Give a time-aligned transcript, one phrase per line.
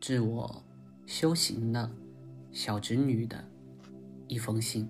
[0.00, 0.64] 致我
[1.04, 1.88] 修行的
[2.50, 3.44] 小侄女的
[4.28, 4.88] 一封信。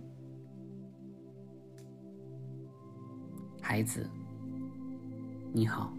[3.61, 4.09] 孩子，
[5.53, 5.93] 你好。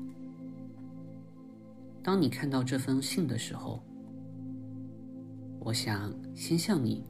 [2.02, 3.84] 当你看到这封信的时候，
[5.60, 7.04] 我想先向你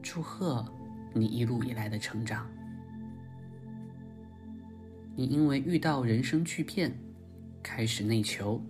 [0.00, 0.64] 祝贺
[1.12, 2.48] 你一路以来的成长。
[5.16, 6.96] 你因为遇到人生巨变，
[7.64, 8.62] 开始内求，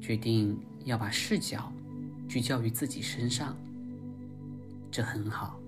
[0.00, 1.72] 决定要把视角
[2.28, 3.56] 聚焦于自己身上，
[4.88, 5.58] 这很好。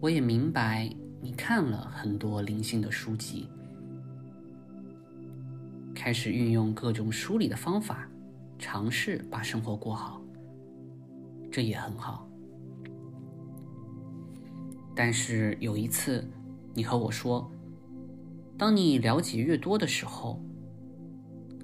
[0.00, 0.90] 我也明白
[1.20, 3.50] 你看了很多灵性的书籍，
[5.94, 8.08] 开始运用各种梳理的方法，
[8.58, 10.22] 尝试把生活过好，
[11.52, 12.26] 这也很好。
[14.94, 16.26] 但是有一次，
[16.72, 17.46] 你和我说，
[18.56, 20.40] 当你了解越多的时候，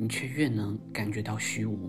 [0.02, 1.88] 你却越能感觉到虚无。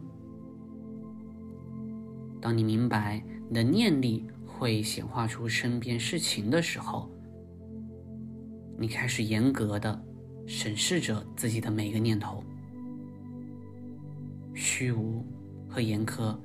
[2.39, 7.09] 当你明白你的念力会显化出身边事情的时候，
[8.77, 9.99] 你开始严格的
[10.45, 12.43] 审视着自己的每个念头。
[14.53, 15.25] 虚无
[15.67, 16.37] 和严苛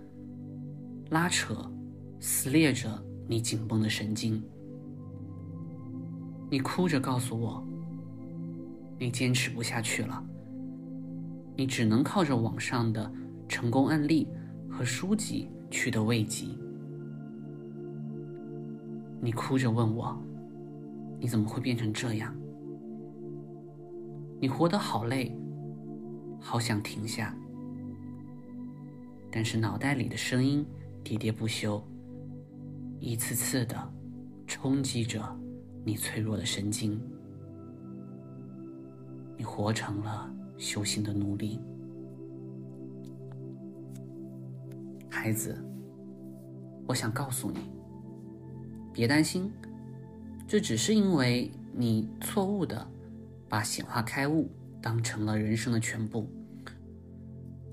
[1.11, 1.71] 拉扯、
[2.19, 2.89] 撕裂着
[3.29, 4.43] 你紧绷的神经。
[6.51, 7.63] 你哭着告诉我，
[8.99, 10.25] 你坚持不下去了，
[11.59, 13.13] 你只能靠着网上的
[13.49, 14.29] 成功案例
[14.71, 16.47] 和书籍取得慰藉。
[19.21, 20.17] 你哭着问我，
[21.19, 22.33] 你怎么会变成这样？
[24.41, 25.37] 你活得好累，
[26.41, 27.37] 好想停下，
[29.29, 30.65] 但是脑袋里的声音
[31.03, 31.83] 喋喋不休，
[33.01, 33.93] 一次次的
[34.47, 35.21] 冲击着。
[35.85, 37.01] 你脆弱的神经，
[39.37, 41.61] 你活成了修行的奴隶。
[45.09, 45.57] 孩子，
[46.87, 47.61] 我想告诉你，
[48.93, 49.51] 别担心，
[50.47, 52.87] 这只是因为你错误的
[53.49, 54.51] 把显化开悟
[54.83, 56.29] 当成了人生的全部。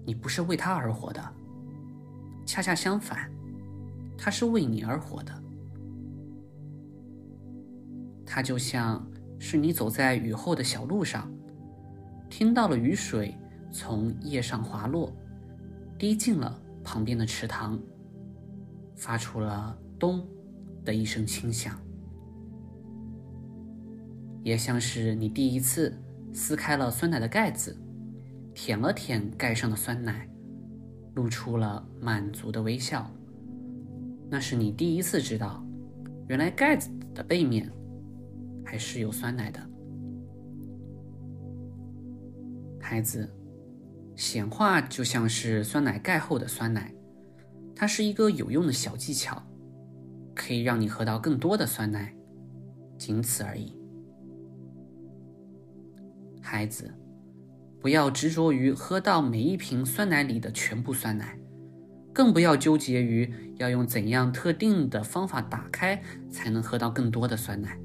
[0.06, 1.22] 你不是为他而活的，
[2.46, 3.29] 恰恰相反，
[4.17, 5.44] 他是为你而活的。
[8.25, 9.06] 他就像
[9.40, 11.31] 是你走在雨后的小路上，
[12.30, 13.36] 听到了雨水
[13.72, 15.12] 从叶上滑落，
[15.97, 17.80] 滴进了旁边的池塘，
[18.96, 20.28] 发出了“咚”
[20.84, 21.80] 的一声轻响。
[24.44, 25.97] 也像是你第一次
[26.34, 27.75] 撕开了酸奶的盖子，
[28.53, 30.30] 舔了舔盖上的酸奶，
[31.16, 33.09] 露出了满足的微笑。
[34.30, 35.66] 那是你第一次知道，
[36.28, 37.72] 原来盖子的背面。
[38.68, 39.59] 还是有酸奶的，
[42.88, 43.28] 孩子，
[44.16, 46.94] 显化就像是酸奶盖后的酸奶，
[47.75, 49.41] 它是一个有用的小技巧，
[50.35, 52.16] 可以让你喝到更多的酸奶，
[52.96, 53.75] 仅此而已。
[56.40, 56.94] 孩子，
[57.81, 61.35] 不要执着于喝到每一瓶酸奶里的全部酸奶，
[62.13, 67.79] 更不要纠结于要用怎样特定的方法打开才能喝到更多的酸奶。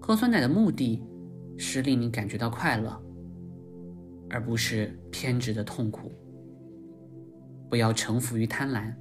[0.00, 1.00] 喝酸奶的目的
[1.56, 3.00] 是令你感觉到快乐，
[4.30, 6.12] 而不是偏执的痛苦。
[7.68, 8.94] 不要臣服于贪婪，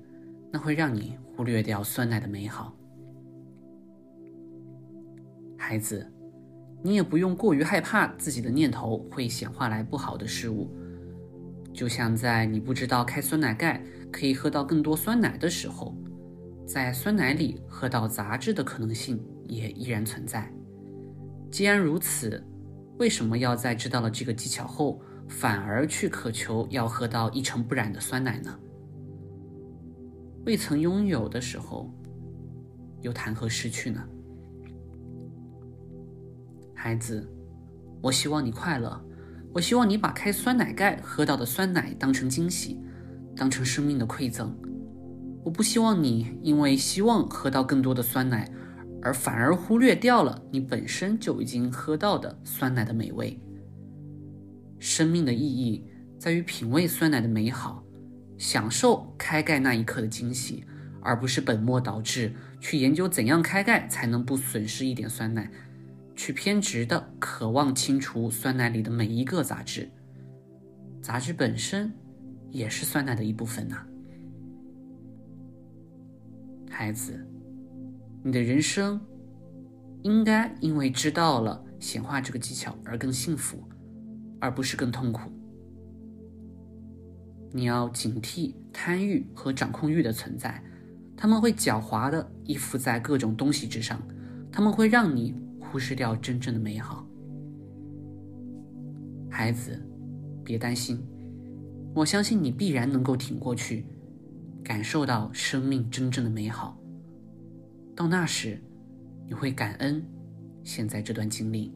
[0.52, 2.76] 那会让你忽略掉酸奶的美好。
[5.58, 6.06] 孩子，
[6.84, 10.70] 你也不用过于害怕自己的念头会显化来不好的事物。
[11.74, 15.96] 就像在你不知道开酸奶盖可以喝到更多酸奶的时候，
[16.66, 20.52] 在酸奶里喝到杂质的可能性也依然存在。
[21.52, 22.44] 既然如此，
[22.98, 28.58] 为什么要在知道了这个技巧后，反而去渴求要喝到一尘不染的酸奶呢？
[30.46, 31.94] 未曾拥有的时候，
[33.02, 34.04] 又谈何失去呢？
[36.74, 37.28] 孩子，
[38.02, 39.00] 我希望你快乐，
[39.54, 42.80] 我希望你把开酸奶盖喝到的酸奶当成惊喜，
[43.36, 44.56] 当成生命的馈赠。
[45.44, 48.52] 我不希望你因为希望喝到更多的酸奶。
[49.00, 53.40] 而反而忽略掉了你本身就已经喝到的酸奶的美味。
[54.80, 55.84] 生命的意义
[56.18, 57.84] 在于品味酸奶的美好，
[58.38, 60.64] 享受开盖那一刻的惊喜，
[61.02, 65.52] 而不是本末倒置去研究怎样开盖才能不损失一点酸奶，
[66.16, 69.90] 去偏执的渴望清除酸奶里的每一个杂质。
[71.02, 71.94] 杂质本身
[72.52, 73.86] 也是酸奶的一部分呐，
[76.70, 77.26] 孩子。
[78.24, 79.00] 你的人生
[80.02, 83.64] 应该因为知道了显化这个技巧而更幸福，
[84.40, 85.32] 而不是更痛苦。
[87.52, 90.62] 你要警惕贪欲和掌控欲的存在，
[91.16, 94.02] 他们会狡猾地依附在各种东西之上，
[94.52, 97.08] 他们会让你忽视掉真正的美好。
[99.30, 99.82] 孩子，
[100.44, 101.02] 别担心，
[101.96, 103.86] 我相信你必然能够挺过去，
[104.64, 106.78] 感受到生命真正的美好。
[107.96, 108.62] 到那时，
[109.26, 110.04] 你会感恩
[110.64, 111.74] 现在这段经历，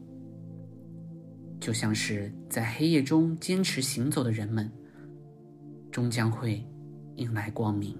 [1.62, 4.68] 就像是在黑夜中坚持行走的人们。
[5.92, 6.66] 终将会
[7.16, 7.96] 迎来光明。